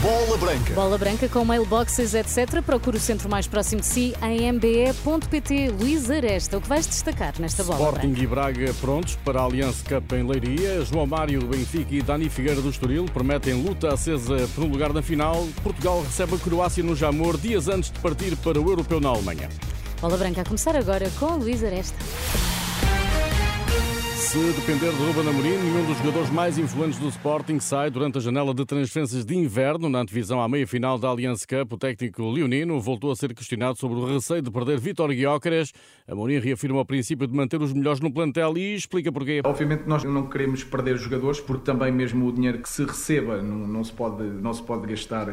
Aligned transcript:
Bola 0.00 0.36
Branca. 0.38 0.74
Bola 0.74 0.96
Branca 0.96 1.28
com 1.28 1.44
mailboxes, 1.44 2.14
etc. 2.14 2.62
Procure 2.62 2.98
o 2.98 3.00
centro 3.00 3.28
mais 3.28 3.48
próximo 3.48 3.80
de 3.80 3.86
si 3.86 4.14
em 4.22 4.50
mbe.pt. 4.52 5.70
Luís 5.70 6.08
Aresta, 6.08 6.56
o 6.56 6.60
que 6.60 6.68
vais 6.68 6.86
destacar 6.86 7.34
nesta 7.40 7.64
bola 7.64 7.78
Sporting 7.78 8.06
branca? 8.06 8.22
e 8.22 8.26
Braga 8.26 8.74
prontos 8.80 9.16
para 9.24 9.40
a 9.40 9.42
Allianz 9.42 9.82
Cup 9.82 10.12
em 10.12 10.22
Leiria. 10.22 10.84
João 10.84 11.04
Mário 11.06 11.40
do 11.40 11.48
Benfica 11.48 11.94
e 11.94 12.00
Dani 12.00 12.28
Figueira 12.30 12.60
do 12.60 12.70
Estoril 12.70 13.06
prometem 13.06 13.54
luta 13.54 13.92
acesa 13.92 14.48
por 14.54 14.64
um 14.64 14.68
lugar 14.68 14.92
na 14.92 15.02
final. 15.02 15.46
Portugal 15.64 16.00
recebe 16.02 16.36
a 16.36 16.38
Croácia 16.38 16.84
no 16.84 16.94
Jamor 16.94 17.36
dias 17.36 17.66
antes 17.66 17.90
de 17.90 17.98
partir 17.98 18.36
para 18.36 18.60
o 18.60 18.70
Europeu 18.70 19.00
na 19.00 19.08
Alemanha. 19.08 19.48
Bola 20.00 20.16
Branca 20.16 20.42
a 20.42 20.44
começar 20.44 20.76
agora 20.76 21.10
com 21.18 21.36
Luís 21.36 21.64
Aresta. 21.64 21.96
Se 24.28 24.36
depender 24.52 24.90
de 24.90 25.06
Ruben 25.06 25.26
Amorim, 25.26 25.56
nenhum 25.56 25.86
dos 25.86 25.96
jogadores 25.96 26.28
mais 26.28 26.58
influentes 26.58 26.98
do 26.98 27.08
Sporting 27.08 27.58
sai 27.60 27.90
durante 27.90 28.18
a 28.18 28.20
janela 28.20 28.52
de 28.52 28.62
transferências 28.66 29.24
de 29.24 29.34
inverno. 29.34 29.88
Na 29.88 30.00
antevisão 30.00 30.42
à 30.42 30.46
meia-final 30.46 30.98
da 30.98 31.08
Allianz 31.08 31.46
Cup, 31.46 31.72
o 31.72 31.78
técnico 31.78 32.30
leonino 32.30 32.78
voltou 32.78 33.10
a 33.10 33.16
ser 33.16 33.32
questionado 33.32 33.78
sobre 33.78 33.98
o 33.98 34.04
receio 34.04 34.42
de 34.42 34.50
perder 34.50 34.78
Vítor 34.78 35.08
Guiócares. 35.14 35.72
Amorim 36.06 36.40
reafirma 36.40 36.78
o 36.78 36.84
princípio 36.84 37.26
de 37.26 37.34
manter 37.34 37.62
os 37.62 37.72
melhores 37.72 38.00
no 38.00 38.12
plantel 38.12 38.58
e 38.58 38.74
explica 38.74 39.10
porquê. 39.10 39.40
Obviamente 39.46 39.84
nós 39.86 40.04
não 40.04 40.26
queremos 40.26 40.62
perder 40.62 40.98
jogadores 40.98 41.40
porque 41.40 41.64
também 41.64 41.90
mesmo 41.90 42.26
o 42.26 42.32
dinheiro 42.32 42.58
que 42.58 42.68
se 42.68 42.84
receba 42.84 43.40
não, 43.40 43.66
não 43.66 43.82
se, 43.82 43.94
pode, 43.94 44.24
não 44.24 44.52
se 44.52 44.62
pode 44.62 44.86
gastar 44.88 45.26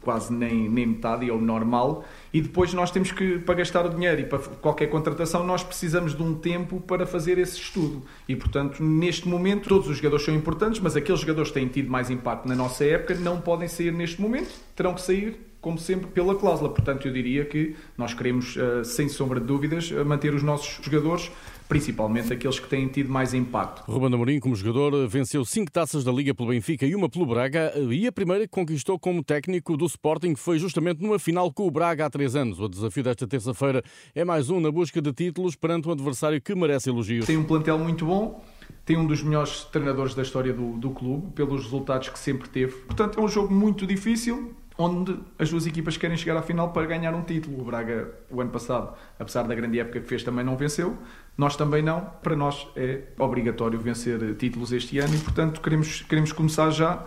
quase 0.00 0.32
nem, 0.32 0.70
nem 0.70 0.86
metade, 0.86 1.28
é 1.28 1.32
o 1.34 1.38
normal. 1.38 2.02
E 2.32 2.40
depois 2.40 2.72
nós 2.72 2.90
temos 2.90 3.12
que, 3.12 3.40
para 3.40 3.56
gastar 3.56 3.84
o 3.84 3.90
dinheiro 3.90 4.22
e 4.22 4.24
para 4.24 4.38
qualquer 4.38 4.86
contratação, 4.86 5.44
nós 5.44 5.62
precisamos 5.62 6.14
de 6.14 6.22
um 6.22 6.34
tempo 6.34 6.80
para 6.80 7.06
fazer 7.06 7.36
esse 7.36 7.58
estudo. 7.58 8.02
E 8.26 8.37
portanto, 8.38 8.82
neste 8.82 9.28
momento, 9.28 9.68
todos 9.68 9.88
os 9.88 9.96
jogadores 9.96 10.24
são 10.24 10.34
importantes, 10.34 10.80
mas 10.80 10.96
aqueles 10.96 11.20
jogadores 11.20 11.50
que 11.50 11.58
têm 11.58 11.68
tido 11.68 11.90
mais 11.90 12.10
impacto 12.10 12.48
na 12.48 12.54
nossa 12.54 12.84
época 12.84 13.14
não 13.14 13.40
podem 13.40 13.68
sair 13.68 13.92
neste 13.92 14.20
momento, 14.20 14.50
terão 14.74 14.94
que 14.94 15.00
sair 15.00 15.48
como 15.60 15.78
sempre, 15.78 16.06
pela 16.08 16.34
cláusula. 16.34 16.70
Portanto, 16.70 17.06
eu 17.08 17.12
diria 17.12 17.44
que 17.44 17.74
nós 17.96 18.14
queremos, 18.14 18.56
eh, 18.56 18.84
sem 18.84 19.08
sombra 19.08 19.40
de 19.40 19.46
dúvidas, 19.46 19.90
eh, 19.90 20.04
manter 20.04 20.32
os 20.32 20.42
nossos 20.42 20.78
jogadores, 20.84 21.30
principalmente 21.68 22.32
aqueles 22.32 22.58
que 22.58 22.66
têm 22.66 22.88
tido 22.88 23.10
mais 23.10 23.34
impacto. 23.34 23.82
Ruben 23.90 24.14
Amorim, 24.14 24.40
como 24.40 24.56
jogador, 24.56 25.06
venceu 25.06 25.44
cinco 25.44 25.70
taças 25.70 26.02
da 26.02 26.10
Liga 26.10 26.34
pelo 26.34 26.48
Benfica 26.48 26.86
e 26.86 26.94
uma 26.94 27.08
pelo 27.08 27.26
Braga. 27.26 27.72
E 27.90 28.06
a 28.06 28.12
primeira 28.12 28.44
que 28.44 28.50
conquistou 28.50 28.98
como 28.98 29.22
técnico 29.22 29.76
do 29.76 29.84
Sporting 29.84 30.34
foi 30.34 30.58
justamente 30.58 31.02
numa 31.02 31.18
final 31.18 31.52
com 31.52 31.66
o 31.66 31.70
Braga 31.70 32.06
há 32.06 32.10
três 32.10 32.34
anos. 32.34 32.58
O 32.58 32.68
desafio 32.68 33.02
desta 33.02 33.26
terça-feira 33.26 33.82
é 34.14 34.24
mais 34.24 34.48
um 34.48 34.60
na 34.60 34.70
busca 34.70 35.02
de 35.02 35.12
títulos 35.12 35.54
perante 35.54 35.88
um 35.88 35.92
adversário 35.92 36.40
que 36.40 36.54
merece 36.54 36.88
elogios. 36.88 37.26
Tem 37.26 37.36
um 37.36 37.44
plantel 37.44 37.78
muito 37.78 38.06
bom, 38.06 38.42
tem 38.84 38.96
um 38.96 39.06
dos 39.06 39.22
melhores 39.22 39.64
treinadores 39.64 40.14
da 40.14 40.22
história 40.22 40.52
do, 40.52 40.78
do 40.78 40.90
clube, 40.90 41.32
pelos 41.32 41.64
resultados 41.64 42.08
que 42.08 42.18
sempre 42.18 42.48
teve. 42.48 42.72
Portanto, 42.72 43.20
é 43.20 43.22
um 43.22 43.28
jogo 43.28 43.52
muito 43.52 43.86
difícil, 43.86 44.54
onde 44.78 45.18
as 45.38 45.50
duas 45.50 45.66
equipas 45.66 45.96
querem 45.96 46.16
chegar 46.16 46.38
à 46.38 46.42
final 46.42 46.72
para 46.72 46.86
ganhar 46.86 47.14
um 47.14 47.22
título. 47.22 47.60
O 47.60 47.64
Braga, 47.64 48.14
o 48.30 48.40
ano 48.40 48.50
passado, 48.50 48.94
apesar 49.18 49.42
da 49.42 49.54
grande 49.54 49.78
época 49.78 50.00
que 50.00 50.06
fez, 50.06 50.22
também 50.22 50.44
não 50.44 50.56
venceu. 50.56 50.96
Nós 51.38 51.54
também 51.54 51.80
não. 51.80 52.00
Para 52.20 52.34
nós 52.34 52.66
é 52.74 53.02
obrigatório 53.16 53.78
vencer 53.78 54.34
títulos 54.34 54.72
este 54.72 54.98
ano 54.98 55.14
e, 55.14 55.18
portanto, 55.18 55.60
queremos, 55.60 56.02
queremos 56.02 56.32
começar 56.32 56.68
já 56.70 57.06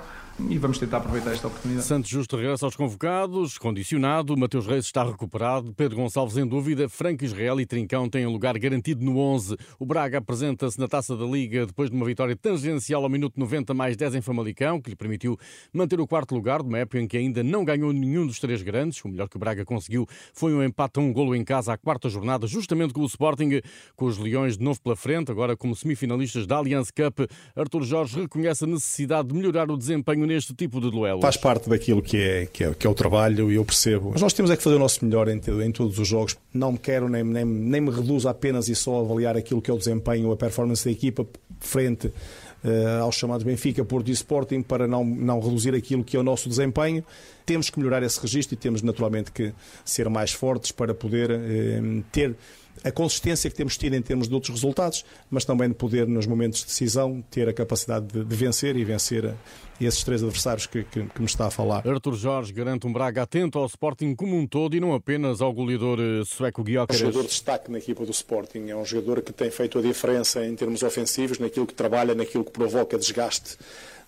e 0.50 0.58
vamos 0.58 0.78
tentar 0.78 0.98
aproveitar 0.98 1.32
esta 1.32 1.48
oportunidade. 1.48 1.86
Santos 1.86 2.10
Justo 2.10 2.36
regressa 2.36 2.66
aos 2.66 2.76
convocados, 2.76 3.58
condicionado, 3.58 4.36
Mateus 4.38 4.66
Reis 4.66 4.86
está 4.86 5.04
recuperado, 5.04 5.74
Pedro 5.74 5.98
Gonçalves 5.98 6.38
em 6.38 6.46
dúvida, 6.46 6.90
Franco 6.90 7.24
Israel 7.24 7.60
e 7.60 7.66
Trincão 7.66 8.10
têm 8.10 8.26
um 8.26 8.32
lugar 8.32 8.58
garantido 8.58 9.04
no 9.04 9.18
11. 9.18 9.58
O 9.80 9.86
Braga 9.86 10.18
apresenta-se 10.18 10.80
na 10.80 10.88
Taça 10.88 11.16
da 11.16 11.26
Liga 11.26 11.66
depois 11.66 11.90
de 11.90 11.96
uma 11.96 12.06
vitória 12.06 12.36
tangencial 12.36 13.04
ao 13.04 13.10
minuto 13.10 13.40
90 13.40 13.74
mais 13.74 13.96
10 13.96 14.16
em 14.16 14.22
Famalicão, 14.22 14.82
que 14.82 14.90
lhe 14.90 14.96
permitiu 14.96 15.38
manter 15.74 16.00
o 16.00 16.08
quarto 16.08 16.34
lugar, 16.34 16.64
numa 16.64 16.80
época 16.80 17.00
em 17.00 17.08
que 17.08 17.18
ainda 17.18 17.44
não 17.44 17.64
ganhou 17.64 17.94
nenhum 17.94 18.26
dos 18.26 18.40
três 18.40 18.62
grandes. 18.62 19.04
O 19.04 19.10
melhor 19.10 19.30
que 19.30 19.36
o 19.36 19.40
Braga 19.40 19.66
conseguiu 19.66 20.08
foi 20.34 20.54
um 20.54 20.64
empate 20.64 21.00
a 21.00 21.02
um 21.02 21.14
golo 21.14 21.36
em 21.36 21.44
casa 21.44 21.74
à 21.74 21.78
quarta 21.78 22.10
jornada, 22.10 22.48
justamente 22.48 22.94
com 22.94 23.02
o 23.02 23.06
Sporting, 23.06 23.62
com 23.96 24.06
os 24.06 24.18
Leões 24.18 24.58
de 24.58 24.64
novo 24.64 24.82
pela 24.82 24.96
frente, 24.96 25.32
agora 25.32 25.56
como 25.56 25.76
semifinalistas 25.76 26.46
da 26.48 26.58
Allianz 26.58 26.92
Cup. 26.92 27.20
Artur 27.56 27.84
Jorge 27.84 28.22
reconhece 28.22 28.64
a 28.64 28.68
necessidade 28.68 29.30
de 29.30 29.34
melhorar 29.36 29.70
o 29.70 29.78
desempenho 29.78 30.26
neste 30.34 30.54
tipo 30.54 30.80
de 30.80 30.90
duelo. 30.90 31.22
Faz 31.22 31.38
parte 31.38 31.70
daquilo 31.70 32.02
que 32.02 32.18
é, 32.18 32.46
que 32.46 32.64
é, 32.64 32.74
que 32.74 32.88
é 32.88 32.90
o 32.90 32.94
trabalho 32.94 33.52
e 33.52 33.56
eu 33.56 33.66
percebo. 33.66 34.12
Mas 34.12 34.22
nós 34.22 34.34
temos 34.34 34.52
é 34.52 34.58
que 34.58 34.64
fazer 34.64 34.76
o 34.76 34.80
nosso 34.80 35.04
melhor 35.04 35.28
em, 35.28 35.42
em 35.64 35.72
todos 35.72 35.98
os 36.00 36.08
jogos. 36.08 36.38
Não 36.54 36.74
me 36.74 36.78
quero 36.78 37.10
nem, 37.10 37.24
nem, 37.24 37.46
nem 37.46 37.82
me 37.82 37.92
reduzo 37.92 38.28
apenas 38.28 38.68
e 38.68 38.76
só 38.76 39.02
avaliar 39.02 39.38
aquilo 39.38 39.62
que 39.62 39.70
é 39.70 39.74
o 39.74 39.78
desempenho, 39.78 40.32
a 40.32 40.38
performance 40.38 40.86
da 40.86 40.92
equipa 40.92 41.26
frente 41.60 42.08
uh, 42.08 43.02
ao 43.02 43.12
chamado 43.12 43.44
Benfica, 43.46 43.84
Porto 43.84 44.10
e 44.10 44.12
Sporting 44.12 44.62
para 44.62 44.88
não, 44.88 45.04
não 45.04 45.40
reduzir 45.40 45.76
aquilo 45.76 46.04
que 46.04 46.16
é 46.16 46.20
o 46.20 46.24
nosso 46.24 46.50
desempenho. 46.50 47.04
Temos 47.52 47.70
que 47.70 47.78
melhorar 47.78 48.02
esse 48.02 48.18
registro 48.18 48.54
e 48.54 48.58
temos 48.58 48.82
naturalmente 48.82 49.30
que 49.30 49.54
ser 49.84 50.08
mais 50.08 50.32
fortes 50.32 50.72
para 50.72 50.94
poder 50.94 51.30
uh, 51.32 52.04
ter 52.10 52.34
a 52.82 52.90
consistência 52.94 53.50
que 53.50 53.56
temos 53.58 53.78
tido 53.78 53.94
em 53.94 54.02
termos 54.02 54.30
de 54.30 54.34
outros 54.34 54.56
resultados, 54.56 55.04
mas 55.30 55.44
também 55.44 55.68
de 55.68 55.76
poder, 55.76 56.08
nos 56.08 56.26
momentos 56.26 56.62
de 56.62 56.68
decisão, 56.68 57.22
ter 57.30 57.50
a 57.50 57.54
capacidade 57.54 58.08
de, 58.08 58.24
de 58.24 58.36
vencer 58.38 58.78
e 58.78 58.86
vencer 58.86 59.36
esses 59.82 60.02
três 60.02 60.24
adversários 60.24 60.66
que, 60.66 60.86
que, 60.86 61.04
que, 61.04 61.20
me 61.20 61.26
está 61.26 61.48
a 61.48 61.52
falar. 61.52 61.86
Artur 61.86 62.16
Jorge 62.16 62.54
garante 62.54 62.88
um 62.88 62.94
Braga 62.94 63.24
atento 63.24 63.60
ao 63.60 63.66
Sporting 63.66 64.16
como 64.16 64.38
um 64.38 64.48
todo 64.48 64.74
e 64.74 64.80
não 64.80 64.94
apenas 64.94 65.42
ao 65.42 65.52
goleador 65.52 66.00
eh, 66.00 66.24
sueco 66.24 66.64
Guiócares. 66.64 67.02
É 67.02 67.04
um 67.04 67.08
jogador 67.08 67.24
de 67.24 67.34
destaque 67.34 67.70
na 67.70 67.80
equipa 67.80 68.06
do 68.06 68.12
Sporting, 68.12 68.70
é 68.70 68.76
um 68.78 68.86
jogador 68.86 69.22
que 69.22 69.34
tem 69.34 69.52
feito 69.52 69.78
a 69.78 69.82
diferença 69.82 70.46
em 70.46 70.56
termos 70.56 70.82
ofensivos, 70.84 71.38
naquilo 71.38 71.68
que 71.68 71.74
trabalha, 71.74 72.16
naquilo 72.16 72.46
que 72.46 72.52
provoca 72.52 72.98
desgaste 72.98 73.58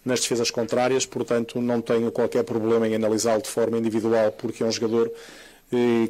nas 0.06 0.20
defesas 0.22 0.52
contrárias, 0.52 1.06
portanto 1.06 1.62
não 1.62 1.82
tenho 1.82 2.12
qualquer 2.12 2.44
problema 2.44 2.88
em 2.88 2.96
analisá-lo 2.96 3.42
de 3.42 3.50
forma 3.50 3.78
individual, 3.78 4.32
porque 4.32 4.64
é 4.64 4.66
um 4.66 4.72
jogador 4.72 5.12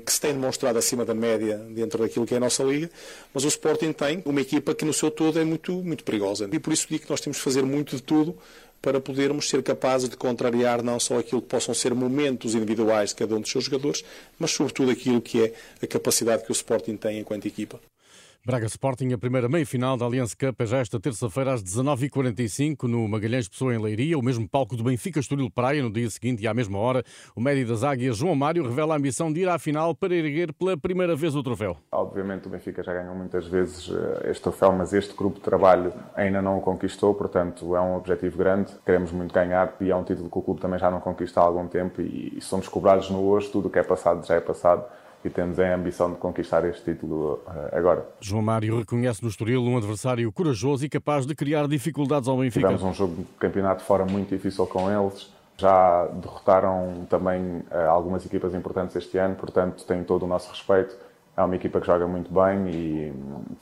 que 0.06 0.12
se 0.12 0.20
tem 0.20 0.34
demonstrado 0.34 0.78
acima 0.78 1.06
da 1.06 1.14
média 1.14 1.58
dentro 1.58 2.00
daquilo 2.00 2.26
que 2.26 2.34
é 2.34 2.38
a 2.38 2.40
nossa 2.40 2.64
liga, 2.64 2.90
mas 3.34 3.46
o 3.46 3.48
Sporting 3.48 3.94
tem 3.94 4.22
uma 4.26 4.42
equipa 4.42 4.76
que 4.76 4.84
no 4.84 4.94
seu 4.94 5.10
todo 5.10 5.40
é 5.40 5.46
muito, 5.46 5.72
muito 5.72 6.04
perigosa. 6.04 6.50
E 6.52 6.60
por 6.60 6.74
isso 6.74 6.88
digo 6.90 7.06
que 7.06 7.10
nós 7.10 7.22
temos 7.22 7.38
que 7.38 7.44
fazer 7.44 7.64
muito 7.64 7.96
de 7.96 8.04
tudo 8.04 8.38
para 8.82 9.00
podermos 9.00 9.50
ser 9.50 9.64
capazes 9.64 10.10
de 10.10 10.18
contrariar 10.18 10.84
não 10.84 11.00
só 11.00 11.18
aquilo 11.18 11.42
que 11.42 11.48
possam 11.48 11.74
ser 11.74 11.94
momentos 11.94 12.54
individuais 12.54 13.12
de 13.12 13.16
cada 13.16 13.36
um 13.36 13.40
dos 13.40 13.50
seus 13.50 13.64
jogadores, 13.64 14.04
mas 14.38 14.52
sobretudo 14.52 14.92
aquilo 14.92 15.22
que 15.22 15.42
é 15.42 15.54
a 15.82 15.88
capacidade 15.88 16.44
que 16.44 16.52
o 16.52 16.54
Sporting 16.54 16.98
tem 16.98 17.20
enquanto 17.20 17.46
equipa. 17.46 17.80
Braga 18.46 18.66
Sporting, 18.66 19.14
a 19.14 19.18
primeira 19.18 19.48
meia-final 19.48 19.96
da 19.96 20.04
Allianz 20.04 20.34
Cup 20.34 20.60
é 20.60 20.66
já 20.66 20.80
esta 20.80 21.00
terça-feira 21.00 21.54
às 21.54 21.64
19h45 21.64 22.84
no 22.90 23.08
Magalhães 23.08 23.48
Pessoa 23.48 23.74
em 23.74 23.82
Leiria, 23.82 24.20
o 24.20 24.22
mesmo 24.22 24.46
palco 24.50 24.76
do 24.76 24.84
Benfica 24.84 25.22
Estoril 25.22 25.50
Praia 25.50 25.82
no 25.82 25.90
dia 25.90 26.10
seguinte 26.10 26.44
e 26.44 26.48
à 26.48 26.54
mesma 26.54 26.78
hora. 26.78 27.06
O 27.34 27.40
médio 27.40 27.66
das 27.66 27.86
Águias, 27.86 28.18
João 28.18 28.36
Mário, 28.36 28.68
revela 28.68 28.96
a 28.96 28.98
ambição 28.98 29.32
de 29.32 29.40
ir 29.40 29.48
à 29.48 29.58
final 29.58 29.96
para 29.96 30.14
erguer 30.14 30.52
pela 30.52 30.76
primeira 30.76 31.16
vez 31.16 31.38
o 31.38 31.42
troféu. 31.42 31.78
Obviamente 31.90 32.48
o 32.48 32.50
Benfica 32.50 32.84
já 32.84 32.94
ganhou 32.94 33.16
muitas 33.16 33.48
vezes 33.48 33.90
eh, 33.90 34.32
este 34.32 34.44
troféu, 34.44 34.74
mas 34.74 34.92
este 34.92 35.16
grupo 35.16 35.38
de 35.38 35.44
trabalho 35.46 35.94
ainda 36.14 36.42
não 36.42 36.58
o 36.58 36.62
conquistou, 36.62 37.16
portanto 37.16 37.78
é 37.78 37.80
um 37.80 37.96
objetivo 37.96 38.38
grande. 38.38 38.74
Queremos 38.86 39.14
muito 39.14 39.34
ganhar 39.34 39.74
e 39.80 39.90
é 39.90 39.96
um 39.96 40.04
título 40.04 40.30
que 40.30 40.38
o 40.38 40.42
clube 40.42 40.60
também 40.60 40.78
já 40.78 40.92
não 40.92 41.00
conquista 41.00 41.40
há 41.40 41.44
algum 41.46 41.66
tempo 41.66 42.02
e 42.02 42.38
somos 42.42 42.68
cobrados 42.68 43.10
no 43.10 43.24
hoje, 43.24 43.50
tudo 43.50 43.70
o 43.70 43.72
que 43.72 43.80
é 43.80 43.84
passado 43.84 44.28
já 44.28 44.36
é 44.36 44.42
passado 44.42 44.84
e 45.26 45.30
temos 45.30 45.60
a 45.60 45.76
ambição 45.76 46.12
de 46.12 46.18
conquistar 46.18 46.66
este 46.66 46.94
título 46.94 47.42
uh, 47.46 47.76
agora. 47.76 48.06
João 48.20 48.42
Mário 48.42 48.80
reconhece 48.80 49.24
no 49.24 49.30
Estoril 49.30 49.64
um 49.64 49.78
adversário 49.78 50.32
corajoso 50.32 50.86
e 50.86 50.90
capaz 50.90 51.26
de 51.26 51.36
criar 51.36 51.68
dificuldades 51.68 52.28
ao 52.28 52.38
Benfica. 52.38 52.68
Tivemos 52.68 52.84
um 52.84 52.94
jogo 52.94 53.16
de 53.16 53.24
campeonato 53.40 53.84
fora 53.84 54.06
muito 54.06 54.30
difícil 54.30 54.66
com 54.68 54.90
eles. 54.90 55.32
Já 55.58 56.08
derrotaram 56.08 57.06
também 57.10 57.42
uh, 57.42 57.90
algumas 57.90 58.26
equipas 58.26 58.54
importantes 58.54 58.96
este 58.96 59.18
ano, 59.18 59.36
portanto 59.36 59.86
têm 59.86 60.04
todo 60.04 60.24
o 60.24 60.28
nosso 60.28 60.50
respeito 60.50 60.96
é 61.36 61.42
uma 61.42 61.56
equipa 61.56 61.82
que 61.82 61.88
joga 61.88 62.08
muito 62.08 62.32
bem 62.32 62.70
e, 62.70 63.14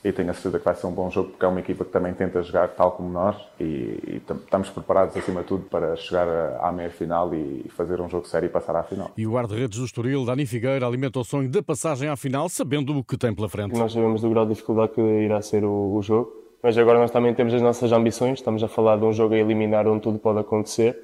e, 0.04 0.12
tenho 0.12 0.30
a 0.30 0.34
certeza 0.34 0.58
que 0.58 0.64
vai 0.64 0.74
ser 0.74 0.86
um 0.86 0.92
bom 0.92 1.10
jogo 1.10 1.30
porque 1.30 1.44
é 1.44 1.48
uma 1.48 1.60
equipa 1.60 1.84
que 1.84 1.90
também 1.90 2.12
tenta 2.12 2.42
jogar 2.42 2.68
tal 2.68 2.92
como 2.92 3.08
nós 3.08 3.36
e, 3.58 3.64
e 3.64 4.22
estamos 4.44 4.68
preparados 4.68 5.16
acima 5.16 5.40
de 5.40 5.46
tudo 5.46 5.64
para 5.64 5.96
chegar 5.96 6.28
à 6.60 6.70
meia-final 6.70 7.34
e 7.34 7.66
fazer 7.70 7.98
um 8.00 8.10
jogo 8.10 8.28
sério 8.28 8.46
e 8.46 8.50
passar 8.50 8.76
à 8.76 8.82
final. 8.82 9.10
E 9.16 9.26
o 9.26 9.32
guarda-redes 9.32 9.78
do 9.78 9.86
Estoril, 9.86 10.26
Dani 10.26 10.44
Figueira, 10.44 10.86
alimenta 10.86 11.18
o 11.18 11.24
sonho 11.24 11.48
da 11.48 11.62
passagem 11.62 12.10
à 12.10 12.16
final 12.16 12.46
sabendo 12.50 12.96
o 12.96 13.02
que 13.02 13.16
tem 13.16 13.34
pela 13.34 13.48
frente. 13.48 13.74
Nós 13.78 13.92
sabemos 13.92 14.20
do 14.20 14.28
grau 14.28 14.44
de 14.44 14.52
dificuldade 14.52 14.92
que 14.92 15.00
irá 15.00 15.40
ser 15.40 15.64
o, 15.64 15.94
o 15.96 16.02
jogo, 16.02 16.30
mas 16.62 16.76
agora 16.76 16.98
nós 16.98 17.10
também 17.10 17.32
temos 17.32 17.54
as 17.54 17.62
nossas 17.62 17.90
ambições, 17.90 18.40
estamos 18.40 18.62
a 18.62 18.68
falar 18.68 18.98
de 18.98 19.04
um 19.04 19.12
jogo 19.14 19.32
a 19.32 19.38
eliminar 19.38 19.88
onde 19.88 20.02
tudo 20.02 20.18
pode 20.18 20.40
acontecer 20.40 20.98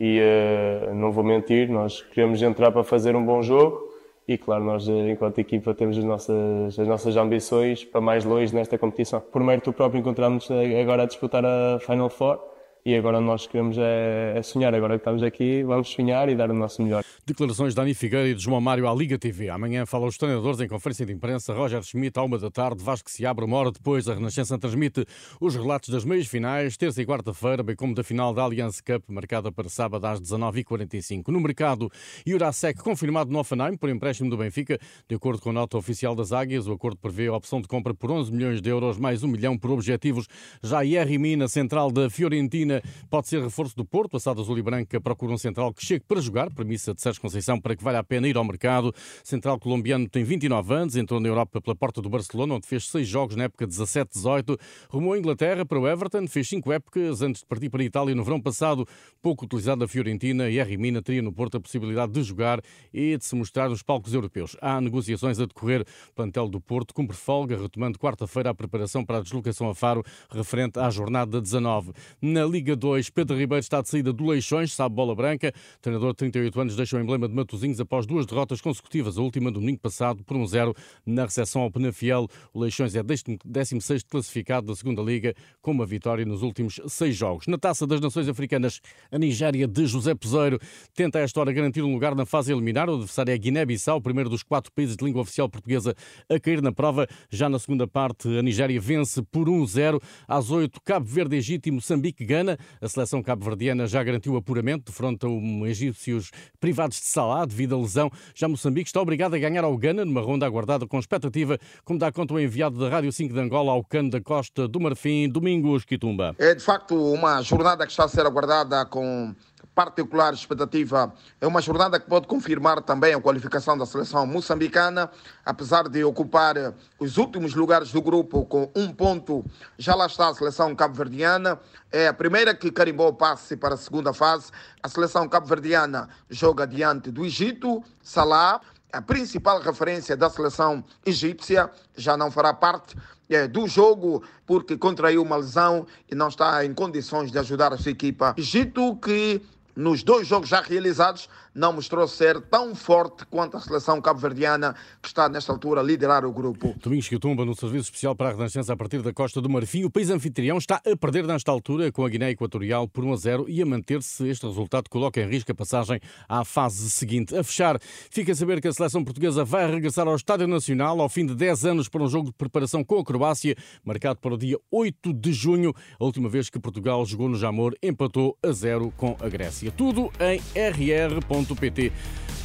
e 0.00 0.20
uh, 0.20 0.94
não 0.94 1.12
vou 1.12 1.22
mentir, 1.22 1.68
nós 1.68 2.02
queremos 2.02 2.42
entrar 2.42 2.72
para 2.72 2.82
fazer 2.82 3.14
um 3.14 3.24
bom 3.24 3.40
jogo 3.40 3.87
e 4.28 4.36
claro, 4.36 4.62
nós 4.62 4.86
enquanto 4.86 5.38
equipa 5.38 5.72
temos 5.72 5.96
as 5.96 6.04
nossas, 6.04 6.78
as 6.78 6.86
nossas 6.86 7.16
ambições 7.16 7.82
para 7.84 8.00
mais 8.00 8.24
longe 8.26 8.54
nesta 8.54 8.76
competição. 8.76 9.20
Por 9.20 9.42
mérito 9.42 9.72
próprio 9.72 9.98
encontramos 9.98 10.48
agora 10.80 11.04
a 11.04 11.06
disputar 11.06 11.44
a 11.44 11.78
Final 11.80 12.10
Four 12.10 12.38
e 12.84 12.94
agora 12.94 13.20
nós 13.20 13.46
queremos 13.46 13.76
é, 13.78 14.34
é, 14.36 14.42
sonhar. 14.42 14.74
Agora 14.74 14.94
que 14.94 15.00
estamos 15.00 15.22
aqui, 15.22 15.62
vamos 15.62 15.88
sonhar 15.88 16.28
e 16.28 16.34
dar 16.34 16.50
o 16.50 16.54
nosso 16.54 16.82
melhor. 16.82 17.04
Declarações 17.26 17.74
de 17.74 17.76
Dani 17.76 17.94
Figueira 17.94 18.28
e 18.28 18.34
de 18.34 18.42
João 18.42 18.60
Mário 18.60 18.88
à 18.88 18.94
Liga 18.94 19.18
TV. 19.18 19.50
Amanhã 19.50 19.84
falam 19.84 20.08
os 20.08 20.16
treinadores 20.16 20.60
em 20.60 20.68
conferência 20.68 21.04
de 21.04 21.12
imprensa. 21.12 21.52
Roger 21.52 21.82
Schmidt, 21.82 22.18
à 22.18 22.22
uma 22.22 22.38
da 22.38 22.50
tarde, 22.50 22.82
Vasco 22.82 23.10
se 23.10 23.26
abre 23.26 23.44
uma 23.44 23.56
hora 23.56 23.70
depois. 23.70 24.08
A 24.08 24.14
Renascença 24.14 24.58
transmite 24.58 25.04
os 25.40 25.54
relatos 25.54 25.90
das 25.90 26.04
meias 26.04 26.26
finais, 26.26 26.76
terça 26.76 27.02
e 27.02 27.06
quarta-feira, 27.06 27.62
bem 27.62 27.76
como 27.76 27.94
da 27.94 28.02
final 28.02 28.32
da 28.32 28.42
Allianz 28.42 28.80
Cup, 28.80 29.04
marcada 29.08 29.52
para 29.52 29.68
sábado 29.68 30.06
às 30.06 30.20
19h45. 30.20 31.28
No 31.28 31.40
mercado, 31.40 31.90
Jurasek 32.26 32.80
confirmado 32.82 33.30
no 33.30 33.38
Offenheim 33.38 33.76
por 33.76 33.90
empréstimo 33.90 34.30
do 34.30 34.36
Benfica. 34.36 34.78
De 35.08 35.14
acordo 35.14 35.40
com 35.42 35.50
a 35.50 35.52
nota 35.52 35.76
oficial 35.76 36.14
das 36.14 36.32
Águias, 36.32 36.66
o 36.66 36.72
acordo 36.72 36.98
prevê 36.98 37.26
a 37.26 37.34
opção 37.34 37.60
de 37.60 37.68
compra 37.68 37.92
por 37.92 38.10
11 38.10 38.32
milhões 38.32 38.62
de 38.62 38.70
euros, 38.70 38.98
mais 38.98 39.22
1 39.22 39.28
milhão 39.28 39.58
por 39.58 39.70
objetivos. 39.70 40.26
Já 40.62 40.84
Jerry 40.84 41.18
Mina, 41.18 41.48
central 41.48 41.90
da 41.90 42.08
Fiorentina, 42.08 42.67
pode 43.10 43.28
ser 43.28 43.42
reforço 43.42 43.76
do 43.76 43.84
Porto. 43.84 44.16
A 44.16 44.20
Sada 44.20 44.40
Azul 44.40 44.58
e 44.58 44.62
Branca 44.62 45.00
procura 45.00 45.32
um 45.32 45.38
central 45.38 45.72
que 45.72 45.84
chegue 45.84 46.04
para 46.06 46.20
jogar, 46.20 46.50
premissa 46.52 46.94
de 46.94 47.00
Sérgio 47.00 47.20
Conceição 47.20 47.60
para 47.60 47.76
que 47.76 47.82
valha 47.82 47.98
a 47.98 48.04
pena 48.04 48.28
ir 48.28 48.36
ao 48.36 48.44
mercado. 48.44 48.94
Central 49.22 49.58
colombiano 49.58 50.08
tem 50.08 50.24
29 50.24 50.74
anos, 50.74 50.96
entrou 50.96 51.20
na 51.20 51.28
Europa 51.28 51.60
pela 51.60 51.74
porta 51.74 52.02
do 52.02 52.08
Barcelona, 52.08 52.54
onde 52.54 52.66
fez 52.66 52.88
seis 52.88 53.06
jogos 53.06 53.36
na 53.36 53.44
época 53.44 53.66
17-18. 53.66 54.58
Rumou 54.88 55.12
a 55.12 55.18
Inglaterra 55.18 55.64
para 55.64 55.78
o 55.78 55.88
Everton, 55.88 56.26
fez 56.26 56.48
cinco 56.48 56.72
épocas 56.72 57.22
antes 57.22 57.42
de 57.42 57.46
partir 57.46 57.70
para 57.70 57.82
a 57.82 57.84
Itália 57.84 58.14
no 58.14 58.24
verão 58.24 58.40
passado. 58.40 58.86
Pouco 59.22 59.44
utilizado 59.44 59.84
a 59.84 59.88
Fiorentina 59.88 60.48
e 60.48 60.60
a 60.60 60.64
Rimina 60.64 61.02
teria 61.02 61.22
no 61.22 61.32
Porto 61.32 61.56
a 61.56 61.60
possibilidade 61.60 62.12
de 62.12 62.22
jogar 62.22 62.60
e 62.92 63.16
de 63.16 63.24
se 63.24 63.34
mostrar 63.34 63.68
nos 63.68 63.82
palcos 63.82 64.12
europeus. 64.14 64.56
Há 64.60 64.80
negociações 64.80 65.38
a 65.40 65.46
decorrer. 65.46 65.82
O 66.10 66.14
plantel 66.14 66.48
do 66.48 66.60
Porto 66.60 66.94
cumpre 66.94 67.16
folga, 67.16 67.56
retomando 67.56 67.98
quarta-feira 67.98 68.50
a 68.50 68.54
preparação 68.54 69.04
para 69.04 69.18
a 69.18 69.20
deslocação 69.20 69.68
a 69.68 69.74
Faro, 69.74 70.04
referente 70.30 70.78
à 70.78 70.90
jornada 70.90 71.40
19. 71.40 71.92
Na 72.20 72.44
Liga 72.44 72.57
2, 72.62 73.10
Pedro 73.10 73.36
Ribeiro 73.36 73.60
está 73.60 73.80
de 73.80 73.88
saída 73.88 74.12
do 74.12 74.26
Leixões, 74.26 74.72
sabe 74.72 74.94
bola 74.94 75.14
branca. 75.14 75.52
O 75.76 75.80
treinador 75.80 76.10
de 76.12 76.16
38 76.16 76.60
anos 76.60 76.76
deixa 76.76 76.96
o 76.96 77.00
emblema 77.00 77.28
de 77.28 77.34
Matosinhos 77.34 77.80
após 77.80 78.06
duas 78.06 78.26
derrotas 78.26 78.60
consecutivas, 78.60 79.18
a 79.18 79.22
última 79.22 79.50
domingo 79.50 79.78
passado 79.78 80.22
por 80.24 80.36
1-0 80.36 80.74
na 81.04 81.24
recepção 81.24 81.62
ao 81.62 81.70
Penafiel. 81.70 82.28
O 82.52 82.60
Leixões 82.60 82.94
é 82.94 83.02
16 83.02 84.02
classificado 84.04 84.68
da 84.68 84.76
segunda 84.76 85.02
Liga, 85.02 85.34
com 85.60 85.72
uma 85.72 85.84
vitória 85.84 86.24
nos 86.24 86.42
últimos 86.42 86.80
seis 86.88 87.16
jogos. 87.16 87.46
Na 87.46 87.58
Taça 87.58 87.86
das 87.86 88.00
Nações 88.00 88.28
Africanas, 88.28 88.80
a 89.10 89.18
Nigéria 89.18 89.66
de 89.66 89.86
José 89.86 90.14
Peseiro 90.14 90.58
tenta 90.94 91.18
a 91.18 91.22
esta 91.22 91.40
hora 91.40 91.52
garantir 91.52 91.82
um 91.82 91.92
lugar 91.92 92.14
na 92.14 92.24
fase 92.24 92.52
eliminar. 92.52 92.88
O 92.88 92.94
adversário 92.94 93.32
é 93.32 93.38
Guiné-Bissau, 93.38 94.00
primeiro 94.00 94.30
dos 94.30 94.42
quatro 94.42 94.72
países 94.72 94.96
de 94.96 95.04
língua 95.04 95.22
oficial 95.22 95.48
portuguesa 95.48 95.94
a 96.28 96.38
cair 96.38 96.62
na 96.62 96.72
prova. 96.72 97.06
Já 97.30 97.48
na 97.48 97.58
segunda 97.58 97.86
parte, 97.86 98.28
a 98.38 98.42
Nigéria 98.42 98.80
vence 98.80 99.22
por 99.22 99.48
1-0. 99.48 100.00
Às 100.26 100.50
8, 100.50 100.80
Cabo 100.84 101.06
Verde, 101.06 101.36
Egito 101.36 101.68
e 101.68 101.72
Moçambique, 101.72 102.24
Gana. 102.24 102.47
A 102.80 102.88
seleção 102.88 103.22
cabo-verdiana 103.22 103.86
já 103.86 104.02
garantiu 104.02 104.36
apuramento, 104.36 104.92
defronta 104.92 105.26
os 105.26 105.68
egípcios 105.68 106.30
privados 106.60 107.00
de 107.00 107.06
Salah 107.06 107.44
devido 107.44 107.74
à 107.74 107.78
lesão. 107.78 108.10
Já 108.34 108.48
Moçambique 108.48 108.88
está 108.88 109.00
obrigado 109.00 109.34
a 109.34 109.38
ganhar 109.38 109.64
ao 109.64 109.76
Gana 109.76 110.04
numa 110.04 110.20
ronda 110.20 110.46
aguardada 110.46 110.86
com 110.86 110.98
expectativa, 110.98 111.58
como 111.84 111.98
dá 111.98 112.12
conta 112.12 112.34
o 112.34 112.40
enviado 112.40 112.78
da 112.78 112.88
Rádio 112.88 113.12
5 113.12 113.34
de 113.34 113.40
Angola 113.40 113.72
ao 113.72 113.84
Cano 113.84 114.10
da 114.10 114.20
Costa 114.20 114.68
do 114.68 114.80
Marfim, 114.80 115.28
Domingos 115.28 115.84
Quitumba. 115.84 116.34
É 116.38 116.54
de 116.54 116.62
facto 116.62 116.94
uma 116.94 117.42
jornada 117.42 117.84
que 117.84 117.92
está 117.92 118.04
a 118.04 118.08
ser 118.08 118.24
aguardada 118.24 118.84
com 118.86 119.34
particular 119.78 120.34
expectativa. 120.34 121.14
É 121.40 121.46
uma 121.46 121.62
jornada 121.62 122.00
que 122.00 122.08
pode 122.08 122.26
confirmar 122.26 122.82
também 122.82 123.14
a 123.14 123.20
qualificação 123.20 123.78
da 123.78 123.86
seleção 123.86 124.26
moçambicana, 124.26 125.08
apesar 125.46 125.88
de 125.88 126.02
ocupar 126.02 126.74
os 126.98 127.16
últimos 127.16 127.54
lugares 127.54 127.92
do 127.92 128.02
grupo 128.02 128.44
com 128.44 128.68
um 128.74 128.92
ponto. 128.92 129.44
Já 129.78 129.94
lá 129.94 130.06
está 130.06 130.30
a 130.30 130.34
seleção 130.34 130.74
cabo-verdiana. 130.74 131.60
É 131.92 132.08
a 132.08 132.12
primeira 132.12 132.56
que 132.56 132.72
carimbou 132.72 133.06
o 133.06 133.12
passe 133.12 133.56
para 133.56 133.74
a 133.74 133.76
segunda 133.76 134.12
fase. 134.12 134.50
A 134.82 134.88
seleção 134.88 135.28
cabo-verdiana 135.28 136.08
joga 136.28 136.66
diante 136.66 137.12
do 137.12 137.24
Egito, 137.24 137.80
Salah. 138.02 138.60
A 138.92 139.00
principal 139.00 139.60
referência 139.60 140.16
da 140.16 140.28
seleção 140.28 140.82
egípcia 141.06 141.70
já 141.94 142.16
não 142.16 142.32
fará 142.32 142.52
parte 142.52 142.96
é, 143.28 143.46
do 143.46 143.68
jogo 143.68 144.24
porque 144.46 144.76
contraiu 144.76 145.22
uma 145.22 145.36
lesão 145.36 145.86
e 146.10 146.14
não 146.14 146.28
está 146.28 146.64
em 146.64 146.72
condições 146.74 147.30
de 147.30 147.38
ajudar 147.38 147.72
a 147.72 147.76
sua 147.76 147.92
equipa. 147.92 148.34
Egito 148.36 148.96
que 148.96 149.42
nos 149.78 150.02
dois 150.02 150.26
jogos 150.26 150.48
já 150.48 150.60
realizados, 150.60 151.28
não 151.58 151.72
mostrou 151.72 152.06
ser 152.06 152.40
tão 152.42 152.72
forte 152.72 153.26
quanto 153.26 153.56
a 153.56 153.60
seleção 153.60 154.00
cabo-verdiana, 154.00 154.76
que 155.02 155.08
está 155.08 155.28
nesta 155.28 155.52
altura 155.52 155.80
a 155.80 155.84
liderar 155.84 156.24
o 156.24 156.32
grupo. 156.32 156.72
Domingos 156.80 157.08
Quitumba, 157.08 157.44
no 157.44 157.54
Serviço 157.54 157.86
Especial 157.86 158.14
para 158.14 158.28
a 158.28 158.32
Renascença 158.32 158.72
a 158.72 158.76
partir 158.76 159.02
da 159.02 159.12
Costa 159.12 159.40
do 159.40 159.50
Marfim. 159.50 159.82
O 159.82 159.90
país 159.90 160.08
anfitrião 160.08 160.56
está 160.56 160.76
a 160.76 160.96
perder 160.96 161.26
nesta 161.26 161.50
altura 161.50 161.90
com 161.90 162.04
a 162.04 162.08
Guiné 162.08 162.30
Equatorial 162.30 162.86
por 162.86 163.04
1 163.04 163.12
a 163.12 163.16
0 163.16 163.46
e 163.48 163.60
a 163.60 163.66
manter-se. 163.66 164.28
Este 164.28 164.46
resultado 164.46 164.88
coloca 164.88 165.20
em 165.20 165.28
risco 165.28 165.50
a 165.50 165.54
passagem 165.54 166.00
à 166.28 166.44
fase 166.44 166.88
seguinte. 166.90 167.36
A 167.36 167.42
fechar, 167.42 167.80
fica 168.08 168.30
a 168.30 168.36
saber 168.36 168.60
que 168.60 168.68
a 168.68 168.72
seleção 168.72 169.02
portuguesa 169.02 169.44
vai 169.44 169.68
regressar 169.68 170.06
ao 170.06 170.14
Estádio 170.14 170.46
Nacional 170.46 171.00
ao 171.00 171.08
fim 171.08 171.26
de 171.26 171.34
10 171.34 171.64
anos 171.64 171.88
para 171.88 172.04
um 172.04 172.08
jogo 172.08 172.28
de 172.28 172.34
preparação 172.34 172.84
com 172.84 173.00
a 173.00 173.04
Croácia, 173.04 173.56
marcado 173.84 174.20
para 174.20 174.34
o 174.34 174.38
dia 174.38 174.56
8 174.70 175.12
de 175.12 175.32
junho. 175.32 175.74
A 175.98 176.04
última 176.04 176.28
vez 176.28 176.48
que 176.48 176.60
Portugal 176.60 177.04
jogou 177.04 177.28
no 177.28 177.36
Jamor, 177.36 177.74
empatou 177.82 178.38
a 178.44 178.52
0 178.52 178.92
com 178.96 179.16
a 179.20 179.28
Grécia. 179.28 179.72
Tudo 179.72 180.12
em 180.20 180.40
rr.pt. 180.56 181.47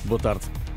Boa 0.05 0.19
tarde. 0.19 0.72